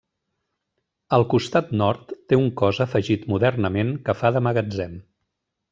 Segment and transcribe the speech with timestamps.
[1.17, 5.03] Al costat nord té un cos afegit modernament que fa de magatzem.